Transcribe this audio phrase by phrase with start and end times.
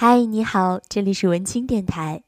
[0.00, 2.22] 嗨，你好，这里是文青电台。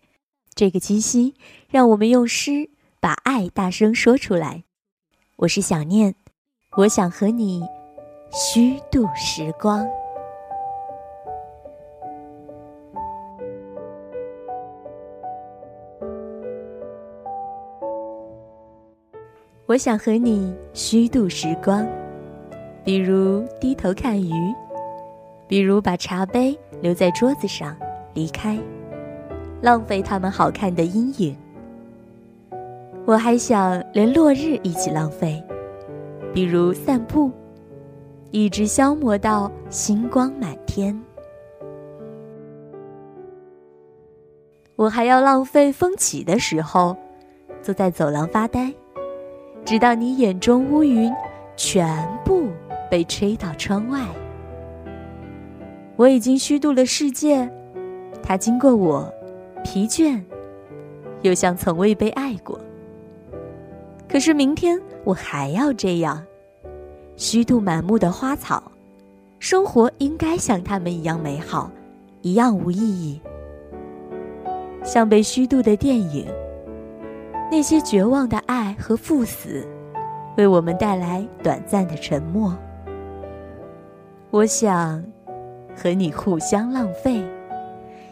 [0.56, 1.36] 这个七夕，
[1.68, 4.64] 让我们用诗把爱大声说出来。
[5.36, 6.16] 我是想念，
[6.78, 7.62] 我想和你
[8.32, 9.88] 虚度时光。
[19.66, 21.86] 我想和你虚度时光，
[22.84, 24.32] 比如低头看鱼。
[25.50, 27.76] 比如把茶杯留在桌子上
[28.14, 28.56] 离开，
[29.60, 31.36] 浪费他们好看的阴影。
[33.04, 35.42] 我还想连落日一起浪费，
[36.32, 37.32] 比如散步，
[38.30, 40.96] 一直消磨到星光满天。
[44.76, 46.96] 我还要浪费风起的时候，
[47.60, 48.72] 坐在走廊发呆，
[49.64, 51.12] 直到你眼中乌云
[51.56, 52.44] 全部
[52.88, 53.98] 被吹到窗外。
[56.00, 57.46] 我已经虚度了世界，
[58.22, 59.12] 它经过我，
[59.62, 60.18] 疲倦，
[61.20, 62.58] 又像从未被爱过。
[64.08, 66.24] 可是明天我还要这样，
[67.16, 68.72] 虚度满目的花草，
[69.38, 71.70] 生活应该像他们一样美好，
[72.22, 73.20] 一样无意义。
[74.82, 76.26] 像被虚度的电影，
[77.50, 79.68] 那些绝望的爱和赴死，
[80.38, 82.56] 为我们带来短暂的沉默。
[84.30, 85.04] 我想。
[85.76, 87.22] 和你互相浪费，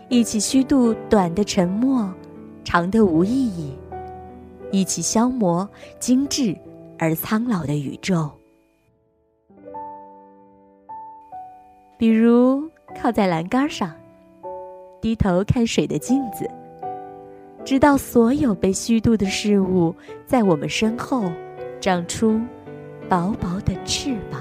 [0.09, 2.09] 一起虚度短的沉默，
[2.65, 3.73] 长的无意义，
[4.71, 6.57] 一起消磨精致
[6.99, 8.31] 而苍老的宇宙。
[11.97, 12.69] 比如
[13.01, 13.93] 靠在栏杆上，
[15.01, 16.49] 低头看水的镜子，
[17.65, 21.25] 直到所有被虚度的事物在我们身后
[21.81, 22.41] 长出
[23.09, 24.41] 薄薄的翅膀。